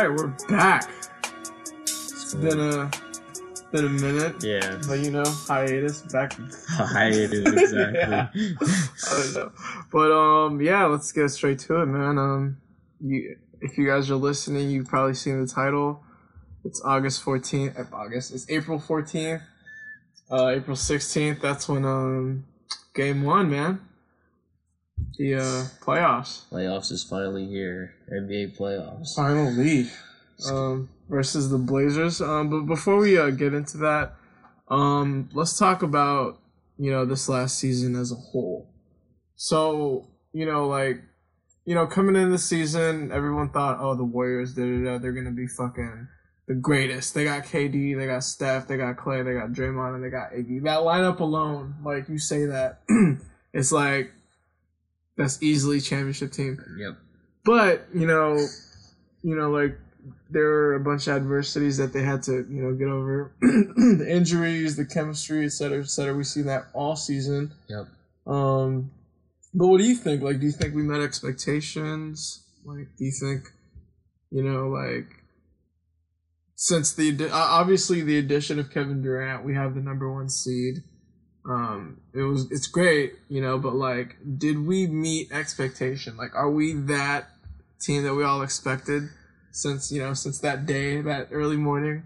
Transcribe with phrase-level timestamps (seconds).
[0.00, 0.88] Right, we're back.
[1.82, 2.90] It's been a
[3.70, 4.80] been a minute, Yeah.
[4.88, 6.32] but you know, hiatus back.
[6.70, 7.98] Hiatus, exactly.
[8.00, 8.28] Yeah.
[8.32, 9.52] I don't know,
[9.92, 12.16] but um, yeah, let's get straight to it, man.
[12.16, 12.56] Um,
[12.98, 16.02] you if you guys are listening, you've probably seen the title.
[16.64, 17.76] It's August fourteenth.
[17.92, 18.32] August.
[18.32, 19.42] It's April fourteenth.
[20.32, 21.42] Uh, April sixteenth.
[21.42, 22.46] That's when um,
[22.94, 23.86] game one, man.
[25.20, 26.48] The uh playoffs.
[26.50, 27.92] Playoffs is finally here.
[28.10, 29.14] NBA playoffs.
[29.14, 29.90] Finally,
[30.48, 32.22] um, versus the Blazers.
[32.22, 34.14] Um, but before we uh, get into that,
[34.68, 36.40] um, let's talk about
[36.78, 38.72] you know this last season as a whole.
[39.36, 41.02] So you know, like
[41.66, 45.12] you know, coming in the season, everyone thought, oh, the Warriors, da da da, they're
[45.12, 46.08] gonna be fucking
[46.48, 47.12] the greatest.
[47.12, 50.32] They got KD, they got Steph, they got Clay, they got Draymond, and they got
[50.32, 50.62] Iggy.
[50.62, 52.80] That lineup alone, like you say that,
[53.52, 54.14] it's like
[55.20, 56.58] that's easily championship team.
[56.78, 56.96] Yep.
[57.44, 58.36] But you know,
[59.22, 59.78] you know, like
[60.30, 63.32] there were a bunch of adversities that they had to, you know, get over.
[63.40, 66.14] the injuries, the chemistry, et cetera, et cetera.
[66.14, 67.52] We see that all season.
[67.68, 67.86] Yep.
[68.26, 68.90] Um,
[69.52, 70.22] but what do you think?
[70.22, 72.44] Like, do you think we met expectations?
[72.64, 73.48] Like, do you think,
[74.30, 75.08] you know, like
[76.54, 80.82] since the obviously the addition of Kevin Durant, we have the number one seed.
[81.48, 86.16] Um, it was it's great, you know, but like, did we meet expectation?
[86.16, 87.30] Like, are we that
[87.80, 89.08] team that we all expected
[89.50, 92.02] since you know since that day, that early morning,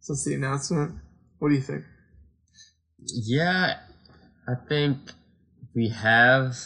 [0.00, 0.96] since the announcement?
[1.38, 1.84] What do you think?
[3.04, 3.78] Yeah,
[4.48, 4.98] I think
[5.74, 6.56] we have.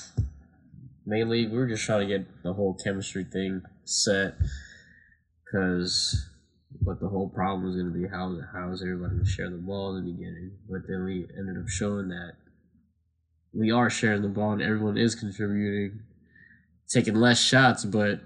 [1.09, 4.35] Mainly, we were just trying to get the whole chemistry thing set.
[5.45, 6.27] Because
[6.87, 9.51] what the whole problem was going to be how, how is everybody going to share
[9.51, 10.53] the ball in the beginning.
[10.71, 12.35] But then we ended up showing that
[13.53, 16.01] we are sharing the ball and everyone is contributing,
[16.89, 18.21] taking less shots, but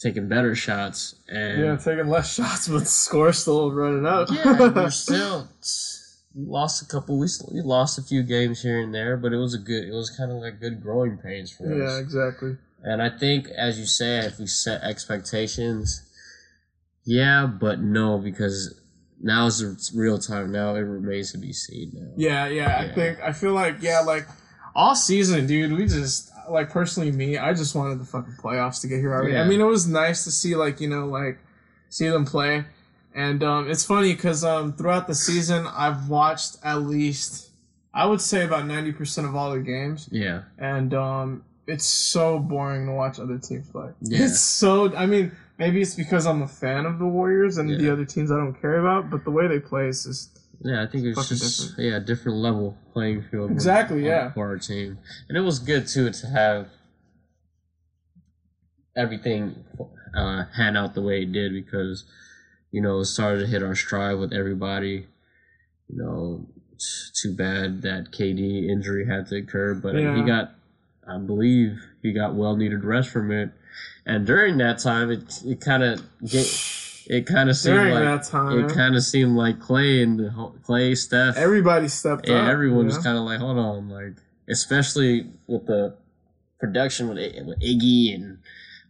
[0.00, 1.14] taking better shots.
[1.28, 4.28] And Yeah, taking less shots, but the score still running up.
[4.32, 5.46] yeah, we're still
[6.34, 7.18] we lost a couple.
[7.18, 9.84] We we lost a few games here and there, but it was a good.
[9.88, 11.78] It was kind of like good growing pains for us.
[11.90, 12.56] yeah, exactly.
[12.82, 16.02] And I think, as you said, if we set expectations,
[17.10, 18.80] yeah, but no, because
[19.20, 20.52] now is the real time.
[20.52, 21.90] Now it remains to be seen.
[21.94, 22.06] Now.
[22.16, 24.26] Yeah, yeah, I think I feel like yeah, like
[24.74, 25.72] all season, dude.
[25.72, 29.36] We just like personally me, I just wanted the fucking playoffs to get here already.
[29.36, 31.38] I mean, it was nice to see like you know like
[31.88, 32.64] see them play,
[33.14, 37.50] and um, it's funny because um, throughout the season, I've watched at least
[37.92, 40.42] I would say about ninety percent of all the games, Yeah.
[40.58, 43.90] and um, it's so boring to watch other teams play.
[44.00, 44.24] Yeah.
[44.26, 44.94] It's so.
[44.96, 48.32] I mean, maybe it's because I'm a fan of the Warriors and the other teams
[48.32, 51.28] I don't care about, but the way they play is just Yeah, I think it's
[51.28, 53.52] just yeah, a different level playing field.
[53.52, 54.32] Exactly, yeah.
[54.32, 54.98] for our team,
[55.28, 56.68] and it was good too to have
[58.96, 59.64] everything
[60.16, 62.04] uh, hand out the way it did because
[62.72, 65.06] you know it started to hit our stride with everybody.
[65.88, 70.14] You know, it's too bad that KD injury had to occur, but Yeah.
[70.16, 70.54] he got,
[71.06, 73.50] I believe, he got well needed rest from it,
[74.06, 78.24] and during that time, it it kind of it kind of seemed during like that
[78.24, 78.64] time.
[78.64, 80.30] it kind of seemed like Clay and
[80.62, 81.36] Clay Steph.
[81.36, 82.48] Everybody stepped yeah, up.
[82.48, 84.14] everyone was kind of like, hold on, like
[84.48, 85.96] especially with the
[86.58, 88.38] production with with Iggy and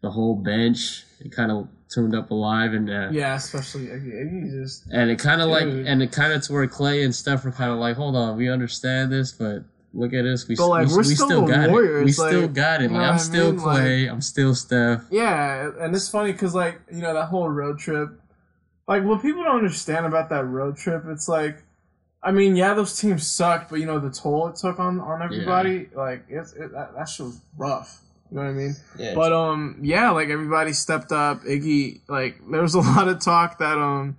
[0.02, 1.04] the whole bench.
[1.20, 4.12] It kind of tuned up alive and uh, Yeah, especially Iggy.
[4.12, 7.14] Iggy just and it kind of like and it kind of to where Clay and
[7.14, 9.64] Steph were kind of like, hold on, we understand this, but.
[9.92, 10.46] Look at us.
[10.46, 11.66] We, But, like, we, we still still got it.
[11.66, 12.90] We Warriors, still got it.
[12.92, 13.60] Like I'm still mean?
[13.60, 14.06] Clay.
[14.06, 15.04] I'm still Steph.
[15.10, 18.10] yeah, and it's funny because like you know that whole road trip,
[18.86, 21.64] like what people don't understand about that road trip, it's like,
[22.22, 25.22] I mean, yeah, those teams sucked, but you know the toll it took on on
[25.22, 28.00] everybody, like it's it, that, that shit was rough.
[28.30, 28.76] You know what I mean?
[28.96, 29.14] Yeah.
[29.14, 31.42] But um, yeah, like everybody stepped up.
[31.42, 34.18] Iggy, like there was a lot of talk that um,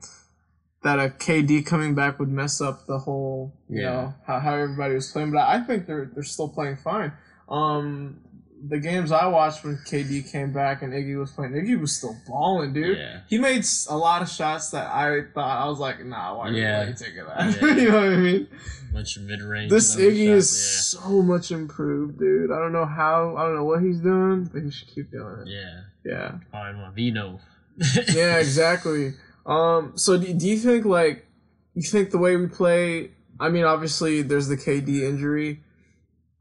[0.83, 3.89] that a KD coming back would mess up the whole, you Yeah.
[3.89, 5.31] know, how, how everybody was playing.
[5.31, 7.11] But I think they're they're still playing fine.
[7.49, 8.19] Um,
[8.67, 12.15] the games I watched when KD came back and Iggy was playing, Iggy was still
[12.27, 12.95] balling, dude.
[12.97, 13.21] Yeah.
[13.27, 16.83] He made a lot of shots that I thought I was like, nah, why, Yeah.
[16.83, 17.59] are you taking that?
[17.61, 17.75] Yeah.
[17.75, 18.47] you know what I mean?
[18.93, 19.71] Much mid range.
[19.71, 20.49] This Iggy is
[20.91, 22.51] so much improved, dude.
[22.51, 25.41] I don't know how, I don't know what he's doing, but he should keep doing
[25.41, 25.47] it.
[25.47, 25.81] Yeah.
[26.05, 26.31] Yeah.
[26.51, 26.93] Fine one.
[26.93, 27.39] Vino.
[28.13, 29.13] Yeah, exactly.
[29.45, 31.25] Um, so do, do you think like
[31.73, 33.11] you think the way we play?
[33.39, 35.61] I mean, obviously there's the KD injury.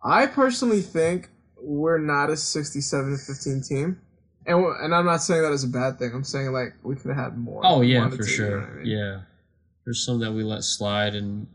[0.03, 1.29] I personally think
[1.63, 4.01] we're not a 67 to 15 team,
[4.47, 6.11] and and I'm not saying that as a bad thing.
[6.15, 7.63] I'm saying like we could have had more.
[7.65, 8.63] Oh yeah, for to, you know sure.
[8.63, 8.87] I mean?
[8.87, 9.21] Yeah,
[9.85, 11.47] there's some that we let slide, and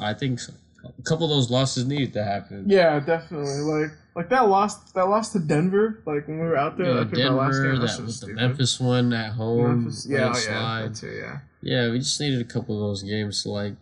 [0.00, 0.40] I think
[0.84, 2.64] a couple of those losses needed to happen.
[2.66, 3.60] Yeah, definitely.
[3.60, 6.02] Like Like that lost that lost to Denver.
[6.04, 6.92] Like when we were out there.
[6.92, 8.26] Yeah, I think our last Denver, game was that with the.
[8.34, 9.84] Memphis one at home.
[9.84, 11.38] Memphis- yeah, oh, yeah, too, yeah.
[11.62, 13.74] Yeah, we just needed a couple of those games to like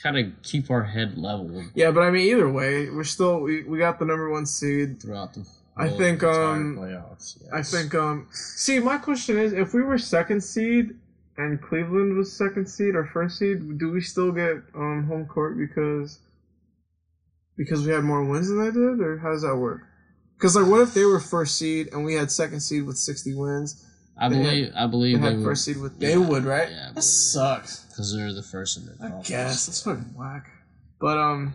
[0.00, 3.64] kind of keep our head level Yeah, but I mean, either way, we're still we,
[3.64, 5.02] we got the number one seed.
[5.02, 5.44] throughout the.
[5.76, 7.36] I think, um, playoffs.
[7.52, 7.96] I think.
[7.96, 10.94] Um, see, my question is, if we were second seed
[11.36, 15.58] and Cleveland was second seed or first seed, do we still get um home court
[15.58, 16.20] because
[17.56, 19.82] because we had more wins than they did, or how does that work?
[20.36, 23.34] Because like, what if they were first seed and we had second seed with sixty
[23.34, 23.84] wins?
[24.16, 24.72] I they believe.
[24.76, 25.98] I believe they had would first seed with.
[25.98, 26.70] They Yeah, would, right?
[26.70, 27.84] yeah, I that sucks.
[27.84, 29.28] because they're the first in their I conference.
[29.28, 30.46] guess that's fucking whack.
[31.00, 31.54] But um,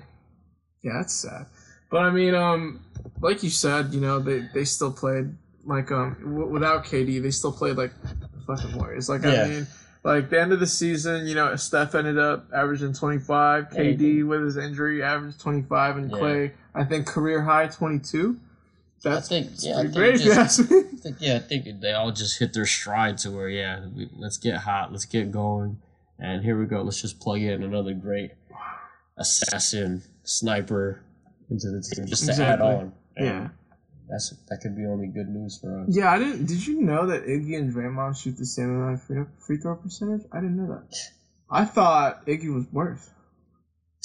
[0.84, 1.46] yeah, that's sad.
[1.92, 2.82] But I mean, um,
[3.22, 5.36] like you said, you know, they they still played
[5.66, 9.08] like um w- without KD, they still played like the fucking Warriors.
[9.10, 9.44] Like Yeah.
[9.44, 9.68] I mean,
[10.04, 13.68] like the end of the season, you know, Steph ended up averaging twenty five.
[13.74, 16.18] Yeah, KD with his injury averaged twenty five, and Yeah.
[16.18, 18.40] Clay, I think career high twenty two.
[19.04, 19.52] That's I think.
[19.60, 20.60] Yeah, I think great just-.
[20.60, 20.64] I
[21.02, 24.36] think, yeah, I think they all just hit their stride to where, yeah, we, let's
[24.38, 25.80] get hot, let's get going,
[26.18, 26.82] and here we go.
[26.82, 28.32] Let's just plug in another great
[29.18, 31.02] assassin sniper
[31.50, 32.92] into the team just to add on.
[33.16, 33.48] And Yeah.
[34.10, 35.88] That's that could be only good news for us.
[35.90, 36.46] Yeah, I didn't.
[36.46, 39.76] Did you know that Iggy and Draymond shoot the same amount of free, free throw
[39.76, 40.22] percentage?
[40.32, 40.96] I didn't know that.
[41.52, 43.10] I thought Iggy was worse.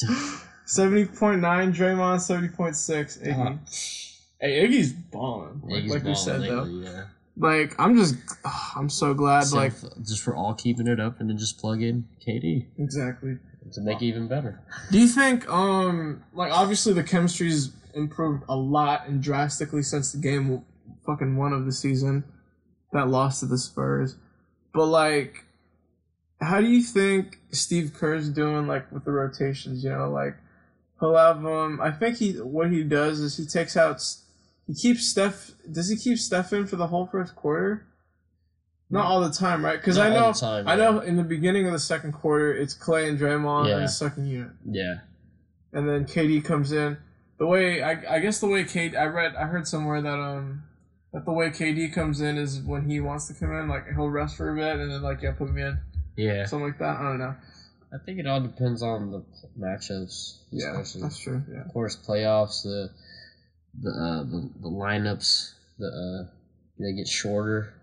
[0.67, 3.19] Seventy point nine, Draymond seventy point six.
[3.19, 3.55] Iggy.
[3.55, 3.59] Uh,
[4.41, 5.63] Hey, Iggy's balling.
[5.65, 6.65] Like, Iggy's like you said though.
[6.65, 7.05] yeah.
[7.37, 8.15] Like I'm just,
[8.45, 9.45] ugh, I'm so glad.
[9.45, 9.73] So like
[10.03, 13.39] just for all keeping it up, and then just plug in KD exactly.
[13.73, 14.61] to make it even better.
[14.91, 20.19] Do you think, um, like obviously the chemistry's improved a lot and drastically since the
[20.19, 20.65] game
[21.07, 22.25] fucking one of the season
[22.93, 24.17] that lost to the Spurs,
[24.73, 25.45] but like,
[26.41, 29.83] how do you think Steve Kerr's doing like with the rotations?
[29.85, 30.37] You know, like
[31.01, 34.03] he'll have um, I think he what he does is he takes out,
[34.67, 35.53] he keeps Steph.
[35.71, 37.87] Does he keep Steph in for the whole first quarter?
[38.91, 39.79] Not all the time, right?
[39.79, 40.91] Because I know, time, I yeah.
[40.91, 43.77] know, in the beginning of the second quarter, it's Clay and Draymond Yeah.
[43.77, 44.97] in the second unit Yeah,
[45.73, 46.99] and then KD comes in.
[47.45, 50.63] The way I, I guess the way KD I read I heard somewhere that um
[51.13, 54.09] that the way KD comes in is when he wants to come in like he'll
[54.09, 55.79] rest for a bit and then like yeah put me in
[56.17, 56.47] yeah.
[56.47, 57.35] something like that I don't know
[57.93, 59.23] I think it all depends on the
[59.61, 62.89] matchups, yeah that's true yeah of course, playoffs, the
[63.79, 66.31] the uh, the, the lineups, the uh,
[66.79, 67.75] they get shorter.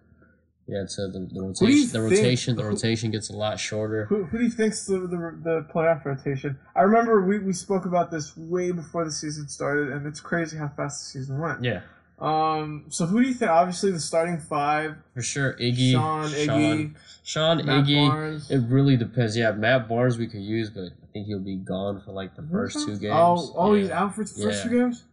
[0.71, 4.05] Yeah, so the, the you rotation, the think- rotation, the rotation gets a lot shorter.
[4.05, 7.85] who, who do you think's the, the the playoff rotation I remember we, we spoke
[7.85, 11.61] about this way before the season started and it's crazy how fast the season went
[11.63, 11.81] Yeah,
[12.19, 15.53] um so who do you think obviously the starting five for sure.
[15.59, 18.07] Iggy, Sean Iggy Sean, Sean Iggy.
[18.07, 19.35] Barnes It really depends.
[19.35, 22.43] Yeah, Matt Barnes we could use, but I think he'll be gone for like the
[22.49, 23.13] first two games.
[23.13, 23.81] oh oh yeah.
[23.81, 24.69] he's out for the first Yeah.
[24.71, 25.03] two games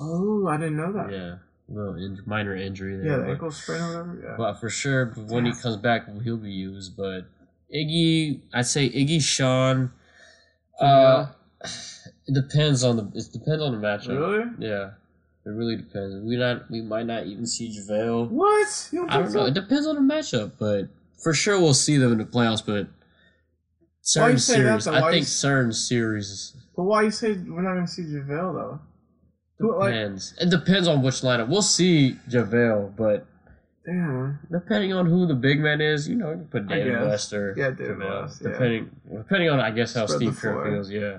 [0.00, 1.34] oh I didn't know that Yeah,
[1.70, 3.06] little in- minor injury there.
[3.06, 4.20] Yeah, the but- ankle sprain or whatever.
[4.24, 4.34] Yeah.
[4.36, 6.96] But for sure, when he comes back, he'll be used.
[6.96, 7.26] But
[7.74, 9.92] Iggy, I'd say Iggy, Sean.
[10.80, 11.26] Uh,
[11.62, 13.04] it depends on the.
[13.14, 14.08] It depends on the matchup.
[14.18, 14.44] really?
[14.58, 14.90] Yeah,
[15.46, 16.24] it really depends.
[16.24, 16.70] We not.
[16.70, 18.28] We might not even see JaVale.
[18.30, 18.88] What?
[18.92, 19.30] Don't I don't know.
[19.30, 19.46] so?
[19.46, 20.88] It depends on the matchup, but
[21.22, 22.64] for sure we'll see them in the playoffs.
[22.64, 22.88] But
[24.00, 24.94] certain that, series, though?
[24.94, 28.80] I think certain series But why you say we're not gonna see JaVale though?
[29.60, 31.48] Who, like, it depends on which lineup.
[31.48, 33.26] We'll see JaVale, but
[33.86, 34.38] damn.
[34.50, 37.00] Depending on who the big man is, you know, you can put David.
[37.02, 38.22] West or Yeah, David JaVale.
[38.22, 38.50] West, yeah.
[38.52, 40.90] Depending, depending on I guess how Spread Steve Kerr feels.
[40.90, 41.18] Yeah,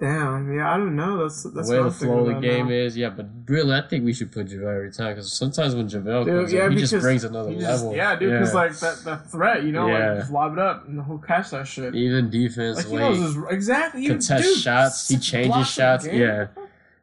[0.00, 0.52] Damn.
[0.52, 1.22] Yeah, I don't know.
[1.22, 2.74] That's that's the way the flow of the game now.
[2.74, 2.96] is.
[2.96, 6.24] Yeah, but really, I think we should put JaVale every time because sometimes when JaVale
[6.24, 7.94] Dude, comes yeah, in, he just brings another just- level.
[7.94, 10.08] yeah, dude, because like that that threat, you know, Yeah.
[10.10, 11.94] like just lob it up and he'll catch that shit.
[11.94, 14.02] even defense, like he knows his exactly.
[14.02, 16.48] You, contest dude, shots, he changes shots, yeah.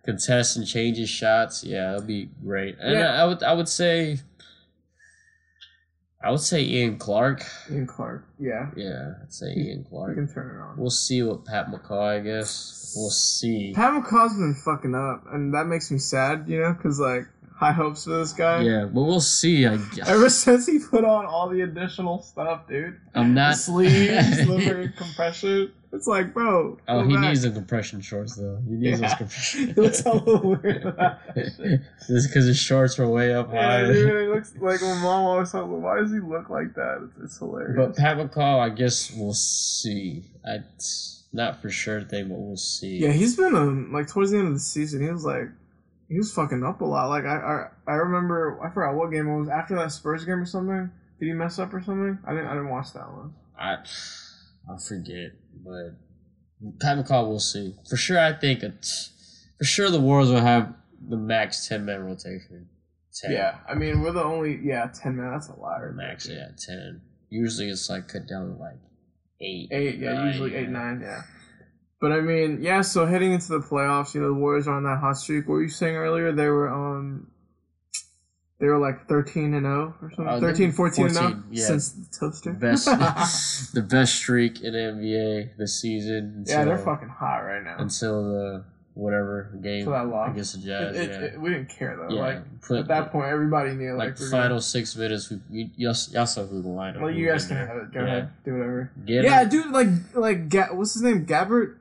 [0.03, 1.63] Contest and changes shots.
[1.63, 2.77] Yeah, that'd be great.
[2.79, 3.13] And Yeah.
[3.15, 4.17] I, I would, I would say,
[6.23, 7.43] I would say Ian Clark.
[7.71, 8.25] Ian Clark.
[8.39, 10.15] Yeah, Yeah, I'd say Ian we Clark.
[10.15, 10.77] can turn it on.
[10.77, 12.93] We'll see what Pat McCaw, I guess.
[12.95, 13.73] We'll see.
[13.73, 17.71] Pat McCaw's been fucking up, and that makes me sad, you know, because like high
[17.71, 18.61] hopes for this guy.
[18.61, 19.65] Yeah, but we'll see.
[19.65, 20.07] I, guess.
[20.09, 23.55] Ever since he put on all the additional stuff, dude, I'm the not.
[23.57, 26.77] sleeves, liver compression, it's like, bro.
[26.87, 27.21] oh, he back.
[27.25, 28.59] needs the compression shorts though.
[28.67, 29.07] He needs Yeah.
[29.07, 29.73] those compression.
[29.75, 30.83] Looks a little weird.
[30.83, 31.19] that
[32.07, 33.81] because his shorts were way up high.
[33.81, 37.09] Yeah, dude, it looks like my mom always thought, why does he look like that?
[37.17, 37.75] It's, it's hilarious.
[37.77, 40.23] But Pat McCaw, I guess we'll see.
[40.45, 40.59] I
[41.33, 42.97] not for sure thing, but we'll see.
[42.97, 45.47] yeah, he's been um like towards the end of the season, he was like,
[46.09, 47.07] he was fucking up a lot.
[47.09, 50.39] Like I, I, I remember, I forgot what game it was after that Spurs game
[50.41, 50.89] or something.
[51.19, 52.17] Did he mess up or something?
[52.25, 53.33] I didn't, I didn't watch that one.
[53.57, 53.75] I
[54.69, 55.97] I forget, but
[56.79, 58.19] Pat McCaw, we'll see for sure.
[58.19, 59.11] I think it's
[59.57, 60.73] For sure, the Warriors will have
[61.07, 62.69] the max ten man rotation.
[63.13, 63.31] 10.
[63.31, 65.31] Yeah, I mean we're the only yeah ten man.
[65.31, 65.77] That's a lot.
[65.77, 66.27] right max.
[66.27, 67.01] Yeah, ten.
[67.29, 68.79] Usually it's like cut down to like
[69.41, 69.69] eight.
[69.71, 70.69] Eight, yeah, nine, usually eight, yeah.
[70.69, 71.21] nine, yeah.
[71.99, 72.81] But I mean, yeah.
[72.81, 75.47] So heading into the playoffs, you know, the Warriors are on that hot streak.
[75.47, 76.31] What were you saying earlier?
[76.31, 77.27] They were um,
[78.61, 80.27] they were like thirteen and zero or something.
[80.27, 81.65] Uh, 13, 14 and 0 yeah.
[81.65, 82.53] since the toaster.
[82.53, 82.85] Best,
[83.73, 86.45] the best streak in NBA this season.
[86.47, 87.75] yeah, they're fucking hot right now.
[87.79, 88.63] until the
[88.93, 90.31] whatever game Until loss.
[90.31, 90.95] against the It- Jazz.
[90.95, 92.13] it- yeah, it- we didn't care though.
[92.13, 92.21] yeah.
[92.21, 95.39] Like Put at that point, everybody knew like like, we're final gonna- six minutes, we,
[95.49, 97.01] we y'all, y'all saw who the lineup.
[97.01, 97.91] Well, you guys can have it.
[97.93, 98.05] Go Yeah.
[98.05, 98.91] ahead, do whatever.
[99.05, 99.49] Get yeah, him.
[99.49, 99.71] dude.
[99.71, 101.25] Like, like, Ga- what's his name?
[101.25, 101.77] Gabbert.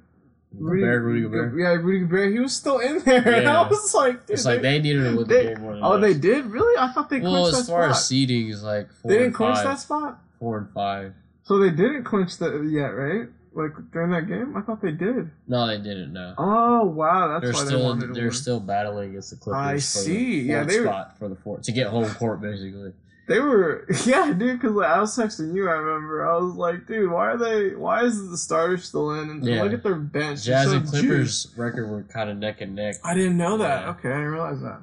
[0.58, 1.54] Gobert, Rudy Gobert.
[1.58, 2.32] Yeah, Rudy Gobert.
[2.32, 3.26] He was still in there.
[3.34, 5.80] And I was like, dude, It's like they- they needed to win the game than
[5.82, 6.76] oh, they did really?
[6.78, 7.90] I thought they Well, as that far spot.
[7.96, 11.14] as seeding is like four they didn't and clinch five, that spot, four and five.
[11.44, 13.28] so they didn't clinch that yet, right?
[13.52, 15.30] Like during that game, I thought they did.
[15.48, 16.12] No, they didn't.
[16.12, 18.32] No, Oh wow, that's they're why they still to they're win.
[18.32, 19.60] still battling against the Clippers.
[19.60, 20.42] I for see.
[20.42, 22.92] The Yeah, they were- spot for the fourth to get home court basically.
[23.30, 24.60] They were, yeah, dude.
[24.60, 25.68] Because like, I was texting you.
[25.68, 26.28] I remember.
[26.28, 27.76] I was like, dude, why are they?
[27.76, 29.30] Why is the starters still in?
[29.30, 29.62] And Yeah.
[29.62, 30.42] look at their bench.
[30.42, 31.54] Jazz It's so and juiced.
[31.54, 32.96] Clippers record were kind of neck and neck.
[33.04, 33.82] I didn't know that.
[33.84, 33.90] Yeah.
[33.90, 34.80] Okay, I didn't realize that.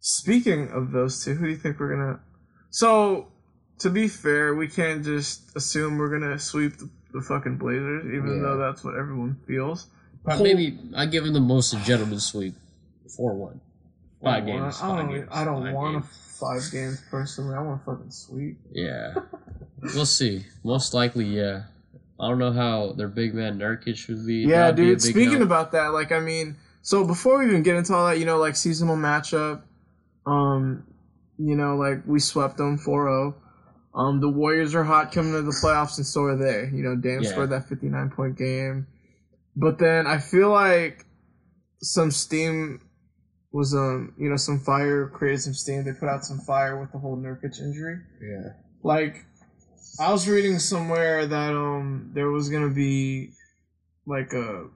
[0.00, 2.20] Speaking of those two, who do you think we're gonna?
[2.70, 3.28] So,
[3.78, 8.36] to be fair, we can't just assume we're gonna sweep the, the fucking Blazers, even
[8.36, 8.42] Yeah.
[8.42, 9.86] though that's what everyone feels.
[10.24, 12.54] But Whole- maybe I give them the most a gentleman sweep,
[13.16, 13.60] four one.
[14.22, 14.80] Five I games.
[14.82, 15.08] I don't.
[15.08, 16.31] games, I don't want games.
[16.42, 17.54] Five games personally.
[17.54, 18.58] I want fucking sweep.
[18.72, 19.14] Yeah,
[19.94, 20.44] we'll see.
[20.64, 21.62] Most likely, yeah.
[22.20, 24.40] I don't know how their big man Nurkic would be.
[24.40, 24.86] Yeah, That'd dude.
[24.98, 25.42] big Speaking help.
[25.42, 28.38] about that, like, I mean, so before we even get into all that, you know,
[28.38, 29.62] like seasonal matchup,
[30.26, 30.84] um,
[31.38, 33.34] you know, like we swept them 4-0.
[33.94, 36.70] Um, the Warriors are hot coming to the playoffs, and so are they.
[36.76, 37.30] You know, Dame Yeah.
[37.30, 38.86] scored that 59 point game,
[39.56, 41.04] but then I feel like
[41.82, 42.80] some steam
[43.52, 45.84] was um, you know, some fire created some steam.
[45.84, 48.00] They put out some fire with the whole Nurkic injury.
[48.20, 49.24] Yeah, like
[50.00, 53.32] I was reading somewhere that um there was gonna be
[54.06, 54.68] like a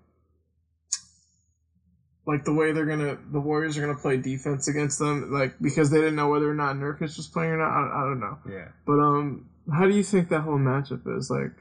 [2.27, 5.91] like the way they're gonna the Warriors are gonna play defense against them like because
[5.91, 7.71] they didn't know whether or not Nurkic was playing or not.
[7.71, 8.39] I, I don't know.
[8.49, 8.69] Yeah.
[8.87, 11.31] but um how do you think that whole matchup is?
[11.31, 11.53] Like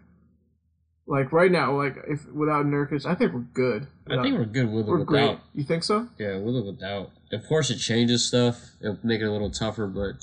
[1.07, 4.71] like right now like if without Nurkic I think we're good I think we're good
[4.71, 5.05] with or without.
[5.07, 7.11] great you think so Yeah, with or without.
[7.31, 8.59] Of course, it changes stuff.
[8.81, 10.13] It'll make it a little tougher, but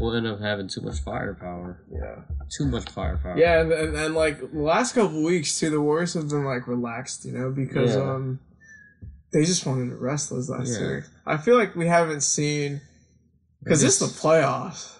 [0.00, 1.80] we'll end up having too much firepower.
[1.90, 2.22] yeah
[2.56, 3.38] Too much firepower.
[3.38, 6.66] Yeah, and, and, and like the last couple weeks too, the Warriors have been like
[6.66, 8.02] relaxed, you know, because Yeah.
[8.14, 8.40] um
[9.32, 10.80] they just wanted to rest those last Yeah.
[10.86, 11.06] year.
[11.26, 12.80] I feel like we haven't seen
[13.62, 14.96] because it's the playoffs.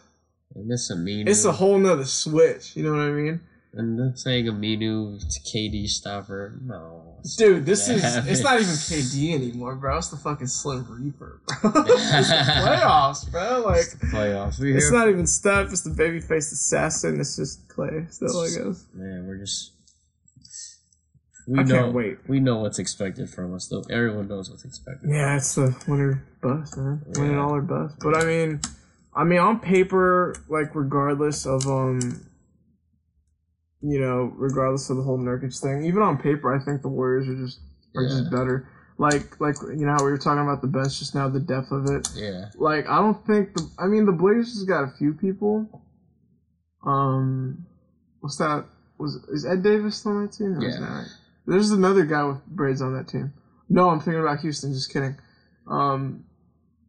[0.54, 1.28] And this mean.
[1.28, 2.76] It's a whole nother switch.
[2.76, 3.40] You know what I mean,
[3.78, 6.59] And then saying Aminu to KD stopper.
[6.64, 7.18] No.
[7.37, 7.66] dude?
[7.66, 8.25] This is Yeah.
[8.26, 9.99] it's not even KD anymore, bro.
[9.99, 11.71] It's the fucking Slim Reaper, bro.
[11.85, 13.62] it's the playoffs, bro.
[13.66, 14.59] Like It's the playoffs.
[14.59, 14.99] We it's here.
[14.99, 15.71] not even Steph.
[15.73, 17.21] It's the babyface assassin.
[17.21, 18.87] It's just Clay still, I guess.
[18.95, 19.73] Man, we're just.
[21.49, 21.75] We I know.
[21.83, 22.18] can't wait.
[22.26, 23.83] We know what's expected from us, though.
[23.90, 25.11] Everyone knows what's expected.
[25.11, 27.02] Yeah, it's the winner bust, man.
[27.14, 27.42] Winning Yeah.
[27.42, 27.97] all or bust.
[28.00, 28.61] But I mean,
[29.14, 32.26] I mean, on paper, like regardless of um,
[33.83, 37.28] you know, regardless of the whole Nurkic thing, even on paper, I think the Warriors
[37.28, 37.61] are just
[37.95, 38.09] are Yeah.
[38.09, 38.68] just better.
[38.99, 41.71] Like like you know how we were talking about the bench just now, the depth
[41.71, 42.09] of it.
[42.14, 42.47] Yeah.
[42.56, 45.83] Like I don't think the I mean the Blazers has got a few people.
[46.85, 47.66] Um,
[48.21, 48.64] what's that?
[48.99, 50.59] Was is Ed Davis still on that team?
[50.61, 50.78] Yeah.
[50.99, 51.06] right?
[51.47, 53.33] There's another guy with braids on that team.
[53.68, 54.73] No, I'm thinking about Houston.
[54.73, 55.16] Just kidding.
[55.68, 56.25] Um,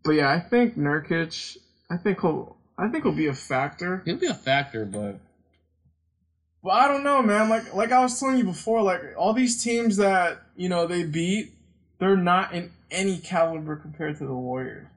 [0.04, 1.58] but yeah, I think Nurkic.
[1.90, 2.56] I think he'll.
[2.78, 4.02] I think he'll be a factor.
[4.06, 5.20] He'll be a factor, but
[6.64, 7.50] But I don't know, man.
[7.50, 11.04] Like like I was telling you before, like all these teams that you know they
[11.04, 11.52] beat,
[12.00, 14.88] they're not in any caliber compared to the Warriors.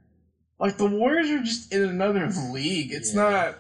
[0.59, 2.93] Like the Warriors are just in another league.
[2.93, 3.23] It's Yeah.
[3.31, 3.59] not.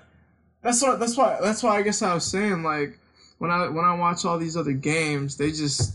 [0.62, 0.99] That's what.
[1.00, 1.38] That's why.
[1.40, 2.99] That's why I guess I was saying like
[3.38, 5.95] when I when I watch all these other games, they just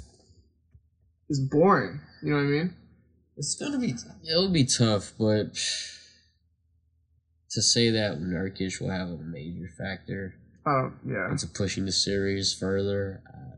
[1.29, 1.99] it's boring.
[2.23, 2.73] You know what I mean?
[3.37, 3.93] it's gonna be.
[4.29, 5.53] It'll be tough, but
[7.51, 10.35] to say that Nurkic will have a major factor
[10.65, 13.55] Oh yeah, into pushing the series further, uh,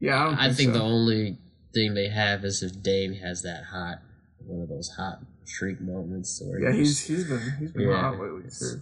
[0.00, 0.20] yeah.
[0.20, 0.36] I don't.
[0.36, 0.78] Think I think so.
[0.78, 1.38] the only
[1.72, 3.98] thing they have is if Dame has that hot,
[4.44, 8.00] one of those hot streak moments where yeah, he he's he's been he's been Yeah,
[8.00, 8.80] hot lately too.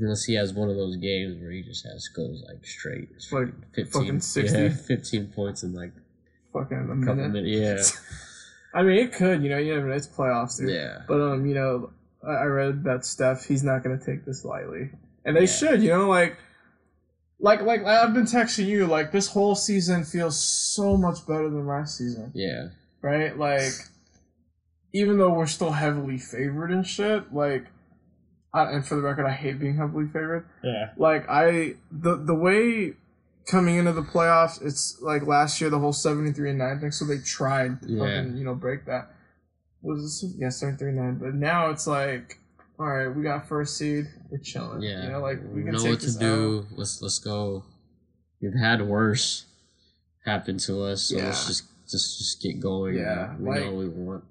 [0.00, 3.48] unless he has one of those games where he just has goes like straight, Like,
[3.74, 4.58] fifteen, fucking 60?
[4.58, 5.92] yeah, fifteen points in like
[6.52, 7.32] Fucking a couple minute.
[7.44, 7.98] minutes.
[8.74, 9.42] I mean, it could.
[9.42, 9.94] You know, you never know.
[9.94, 10.74] It's playoffs, Yeah, dude.
[10.74, 11.90] yeah, But um, you know,
[12.26, 13.44] I I read that Steph.
[13.44, 14.90] He's not gonna take this lightly,
[15.24, 15.46] and they Yeah.
[15.46, 15.82] should.
[15.82, 16.36] You know, like,
[17.40, 18.86] like, like I've been texting you.
[18.86, 22.30] Like this whole season feels so much better than last season.
[22.34, 22.68] yeah.
[23.02, 23.36] right?
[23.36, 23.72] Like,
[24.92, 27.66] even though we're still heavily favored and shit, like,
[28.54, 30.46] I, and for the record, I hate being heavily favored.
[30.62, 30.90] Yeah.
[30.96, 32.94] Like, I the the way
[33.50, 36.92] coming into the playoffs, it's like last year the whole seventy three and nine thing.
[36.92, 37.98] So they tried to Yeah.
[38.00, 39.10] fucking you know break that.
[39.80, 41.14] Was this yeah seventy three and nine?
[41.18, 42.38] But now it's like,
[42.82, 44.82] all right, we got first seed, we're chilling.
[44.82, 45.04] Yeah.
[45.04, 46.66] you know, like we can know what to do.
[46.72, 47.64] Let's let's go.
[48.40, 49.44] We've had worse
[50.24, 52.96] happen to us, so let's just just just get going.
[52.96, 54.24] Yeah, we like- know what we want.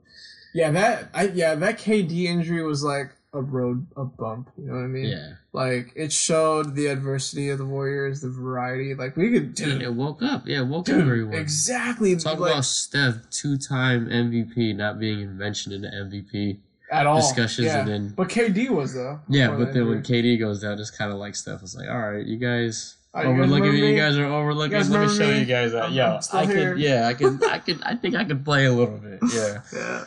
[0.53, 4.49] Yeah, that I yeah that KD injury was like a road a bump.
[4.57, 5.05] You know what I mean?
[5.05, 8.93] Yeah, Like it showed the adversity of the Warriors, the variety.
[8.93, 10.45] Like we could do it woke up.
[10.45, 11.35] Yeah, it woke up dude, everyone.
[11.35, 16.59] exactly Talk like, about Steph, two-time MVP, not being mentioned in the MVP
[16.91, 17.79] at all discussions, Yeah.
[17.79, 19.19] and then but KD was though.
[19.29, 20.03] yeah, but the then when.
[20.03, 23.23] KD goes down, it's kind of like stuff was like, "All right, you guys." You
[23.23, 23.89] overlooking me.
[23.91, 24.71] You guys are overlooking.
[24.71, 25.39] Guys Let me show me?
[25.39, 25.91] you guys that.
[25.91, 26.75] I'm- I'm here.
[26.77, 27.43] Yeah, I could.
[27.49, 27.81] I could.
[27.83, 29.19] I think I could play a little bit.
[29.33, 29.61] Yeah.
[29.73, 30.03] yeah,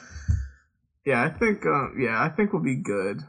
[1.05, 3.21] yeah, I think uh, yeah, I think we'll be good.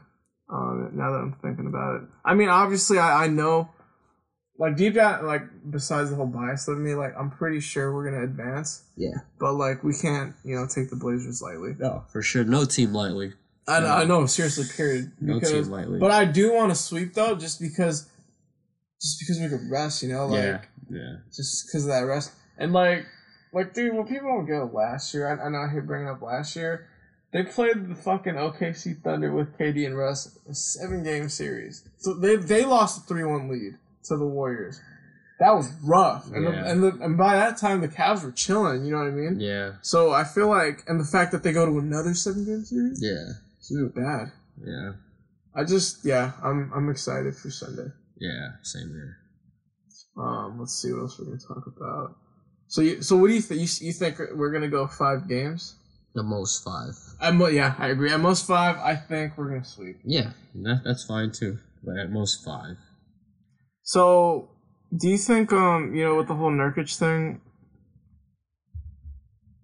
[0.50, 3.68] Um, now that I'm thinking about it, I mean, obviously, I, I know,
[4.58, 8.10] like deep down, like besides the whole bias of me, like I'm pretty sure we're
[8.10, 8.82] gonna advance.
[8.96, 9.18] Yeah.
[9.38, 11.74] But like we can't, you know, take the Blazers lightly.
[11.78, 12.44] No, for sure.
[12.44, 13.34] No team lightly.
[13.68, 13.94] I, Yeah.
[13.96, 15.12] I know, seriously, period.
[15.20, 15.98] No Because, team lightly.
[15.98, 18.08] but I do want to sweep though, just because,
[19.00, 20.60] just because we could rest, you know, like yeah.
[20.90, 21.16] Yeah.
[21.34, 22.32] just because of that rest.
[22.58, 23.06] And like,
[23.52, 26.22] like, dude, when people don't get last year, I, I know I hate bringing up
[26.22, 26.88] last year.
[27.32, 31.82] They played the fucking OKC Thunder with KD and Russ, a seven game series.
[31.98, 34.80] So they they lost a three one lead to the Warriors.
[35.38, 36.50] That was rough, and Yeah.
[36.62, 38.86] the, and the, and by that time the Cavs were chilling.
[38.86, 39.38] You know what I mean?
[39.40, 39.72] Yeah.
[39.82, 43.02] So I feel like, and the fact that they go to another seven game series,
[43.02, 43.32] Yeah.
[43.70, 44.32] Really bad.
[44.64, 44.92] Yeah.
[45.54, 47.90] I just, yeah, I'm I'm excited for Sunday.
[48.18, 48.48] Yeah.
[48.62, 49.16] Same here.
[50.18, 52.16] Um, let's see what else we're gonna talk about.
[52.68, 53.60] So, you, so what do you think?
[53.60, 55.76] You, you think we're gonna go five games?
[56.14, 56.94] The most five.
[57.20, 58.10] At mo- yeah, I agree.
[58.10, 59.98] At most five, I think we're gonna sweep.
[60.04, 60.32] Yeah.
[60.54, 61.58] That, that's fine too.
[61.84, 62.76] But at most five.
[63.82, 64.50] So,
[64.98, 67.40] do you think, um, you know, with the whole Nurkic thing,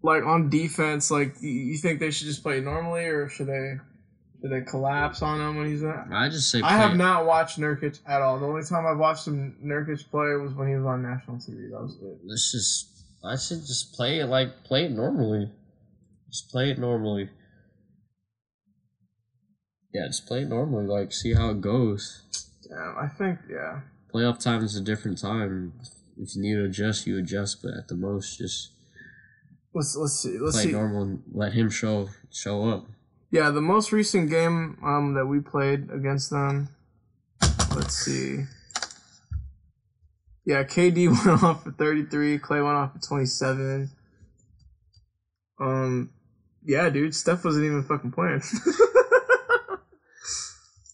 [0.03, 3.75] like on defense, like you think they should just play normally, or should they,
[4.43, 6.07] should they collapse on him when he's at?
[6.13, 6.61] I just say.
[6.63, 8.39] I have not watched Nurkic at all.
[8.39, 11.71] The only time I've watched him Nurkic play was when he was on national TV.
[11.71, 12.19] That was it.
[12.25, 12.89] Let's just.
[13.25, 15.49] I should just play it like play it normally.
[16.29, 17.31] Just play it normally.
[19.95, 20.87] Yeah, just play it normally.
[20.87, 22.23] Like see how it goes.
[22.69, 23.81] Damn, I think yeah.
[24.13, 25.73] Playoff time is a different time.
[26.19, 27.63] If you need to adjust, you adjust.
[27.63, 28.73] But at the most, just
[29.75, 30.39] Let's let's see.
[30.39, 30.73] Let's play see.
[30.73, 32.87] normal and let him show show up.
[33.33, 36.69] Yeah, the most recent game um that we played against them.
[37.75, 38.45] Let's see.
[40.45, 43.91] Yeah, KD went off for 33, Clay went off for 27.
[45.59, 46.11] Um
[46.65, 48.43] yeah, dude, Steph wasn't even fucking playing.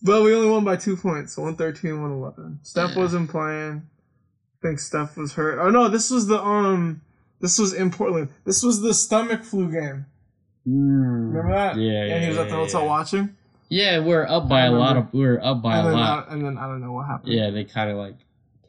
[0.02, 2.60] but we only won by 2 points, so 113 111.
[2.62, 2.96] Steph Yeah.
[2.98, 3.82] wasn't playing.
[3.82, 5.58] I think Steph was hurt.
[5.58, 7.02] Oh no, this was the um
[7.40, 8.28] this was in Portland.
[8.44, 10.06] This was the stomach flu game.
[10.68, 11.76] Remember that?
[11.76, 12.14] Yeah, yeah.
[12.14, 13.36] And he was at the hotel watching.
[13.68, 15.12] Yeah, we're up by I a lot of.
[15.12, 16.28] we're up by and a lot.
[16.28, 17.32] I, and then I don't know what happened.
[17.32, 18.16] Yeah, they kind of like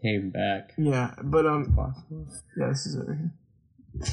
[0.02, 0.74] came back.
[0.78, 1.74] Yeah, but um,
[2.58, 4.08] yeah, this is it right here.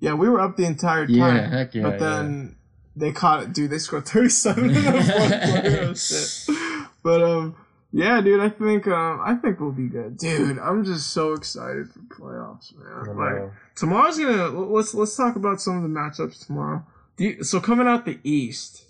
[0.00, 1.16] Yeah, we were up the entire time.
[1.16, 1.82] Yeah, heck yeah.
[1.82, 2.56] but then
[2.96, 3.70] they caught it, dude.
[3.70, 5.78] They scored thirty-seven in the fourth quarter.
[5.82, 6.56] Oh, shit.
[7.02, 7.54] But um,
[7.96, 10.58] yeah, dude, I think um, I think we'll be good, dude.
[10.58, 13.16] I'm just so excited for playoffs, I man.
[13.16, 13.22] know.
[13.44, 16.84] Like tomorrow's gonna let's let's talk about some of the matchups tomorrow.
[17.16, 18.84] Do you, so coming out the East,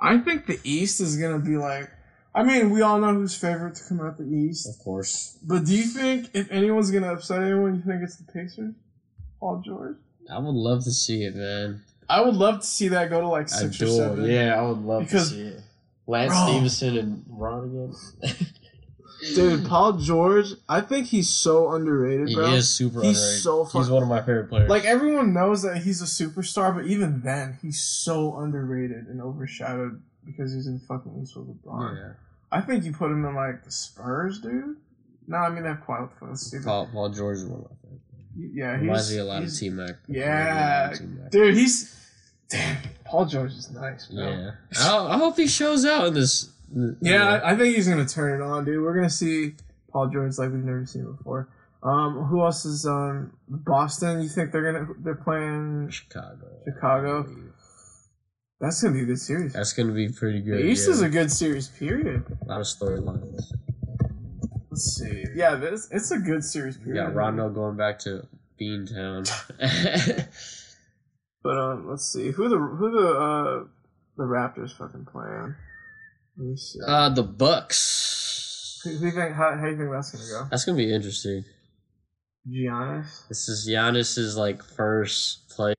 [0.00, 1.90] I think the East is gonna be like.
[2.36, 4.68] I mean, we all know who's favorite to come out the East.
[4.68, 8.24] of course, But do you think if anyone's gonna upset anyone, you think it's the
[8.32, 8.74] Pacers?
[9.38, 9.96] Paul George.
[10.28, 11.82] I would love to see it, man.
[12.08, 14.24] I would love to see that go to like I six or seven.
[14.24, 15.60] Yeah, I would love Because- to see it.
[16.06, 16.46] Lance Bro.
[16.48, 17.64] Stephenson and Ron
[18.20, 18.34] again.
[19.34, 22.52] Dude, Paul George, I think he's so underrated, he bro.
[22.52, 23.42] is super He's underrated.
[23.42, 24.68] so He's one of my favorite players.
[24.68, 30.02] Like everyone knows that he's a superstar, but even then, he's so underrated and overshadowed
[30.26, 31.96] because he's in fucking East with LeBron.
[31.96, 32.12] yeah.
[32.52, 34.76] I think you put him in like the Spurs, dude.
[35.26, 36.58] No, I mean they have Quiet Let's see.
[36.62, 38.00] Paul, Paul George is one of my favorite.
[38.54, 39.94] Yeah, Reminds he's, me a lot of T Mac.
[40.06, 40.92] Yeah,
[41.30, 41.54] dude.
[41.54, 41.96] He's
[42.50, 42.76] damn.
[43.14, 44.28] Paul George is nice, bro.
[44.28, 44.50] Yeah.
[44.76, 46.50] I, I hope he shows out in this.
[46.74, 48.82] in Yeah, I, think he's gonna turn it on, dude.
[48.82, 49.54] We're gonna see
[49.92, 51.48] Paul George like we've never seen before.
[51.84, 54.20] Um, who else is um Boston?
[54.20, 55.90] You think they're gonna they're playing?
[55.90, 56.44] Chicago.
[56.64, 57.28] Chicago.
[58.58, 59.52] That's gonna be a good series.
[59.52, 60.64] That's gonna be pretty good.
[60.64, 60.94] the East yeah.
[60.94, 61.68] is a good series.
[61.68, 62.24] Period.
[62.42, 63.44] a lot of storylines.
[64.72, 65.24] Let's see.
[65.36, 66.78] Yeah, this it's a good series.
[66.78, 67.00] Period.
[67.00, 68.26] got Rondo going back to
[68.60, 69.30] Beantown.
[71.44, 73.64] But um, let's see who the who the uh
[74.16, 75.54] the Raptors fucking playing.
[76.38, 76.80] Let me see.
[76.86, 78.80] uh, the Bucks.
[78.82, 79.34] who, who you think?
[79.36, 80.48] How, how do you think that's gonna go?
[80.50, 81.44] That's gonna be interesting.
[82.48, 83.28] Giannis.
[83.28, 85.74] This is Giannis's like first play.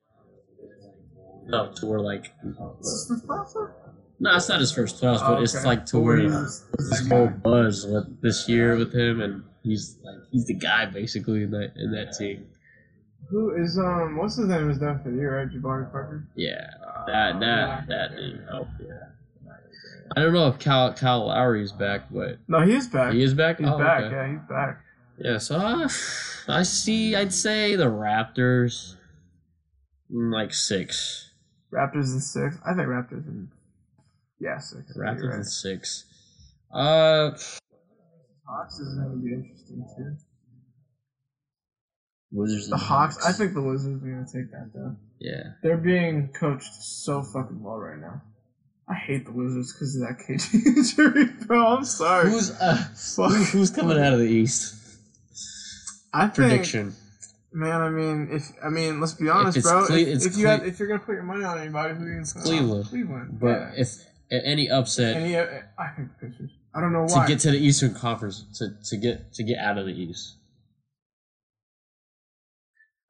[1.46, 2.32] No, tour like.
[2.80, 3.72] Is this the?
[4.18, 7.84] No, it's not his first playoffs, Oh, but it's like to where this whole buzz
[7.86, 11.90] with this year with him, and he's like he's the guy basically in that in
[11.92, 12.46] that team.
[13.28, 14.16] Who is um?
[14.16, 14.70] What's his name?
[14.70, 15.50] Is done for the year, right?
[15.50, 16.26] Jabari Parker.
[16.36, 16.68] Yeah,
[17.06, 18.68] that that that didn't help.
[18.80, 19.52] Yeah,
[20.16, 23.12] I don't know if Kyle Kyle Lowry's back, but No, he is back.
[23.12, 23.58] he is back.
[23.58, 24.04] He's oh, back.
[24.04, 24.14] okay.
[24.14, 24.80] Yeah, he's back.
[25.18, 25.88] Yeah, so uh,
[26.48, 27.16] I see.
[27.16, 28.94] I'd say the Raptors,
[30.12, 31.30] mm, like six.
[31.72, 32.56] Raptors and six.
[32.64, 33.48] I think Raptors and
[34.38, 34.96] Yeah, six.
[34.96, 36.04] Raptors You're in six.
[36.72, 37.30] Uh,
[38.46, 40.16] Hawks is gonna be interesting too.
[42.32, 42.68] Wizards.
[42.68, 43.24] The and Hawks.
[43.24, 44.96] I think the Wizards are gonna take that though.
[45.18, 45.52] Yeah.
[45.62, 48.22] They're being coached so fucking well right now.
[48.88, 51.66] I hate the Wizards because of that KG injury, bro.
[51.76, 52.30] I'm sorry.
[52.30, 53.32] Who's uh, Fuck.
[53.32, 54.74] who's coming out of the East?
[56.12, 56.94] I think, Prediction.
[57.52, 57.80] man.
[57.80, 59.86] I mean, if I mean, let's be honest, bro.
[59.86, 62.04] Cle- if, if you Cle- had, if you're gonna put your money on anybody, who
[62.04, 62.44] are you gonna?
[62.44, 62.86] Cleveland.
[62.86, 63.40] Cleveland.
[63.40, 63.72] But yeah.
[63.76, 63.88] if
[64.30, 66.50] any upset he, I think the Pacers.
[66.74, 69.58] I don't know why to get to the Eastern Conference to, to get to get
[69.58, 70.36] out of the East.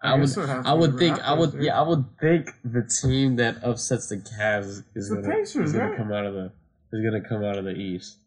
[0.03, 3.57] I, would would I would think I would yeah I would think the team that
[3.63, 5.97] upsets the Cavs is The gonna Pacers, is gonna right?
[5.97, 6.53] come out of the
[6.93, 8.19] is gonna come out of the East.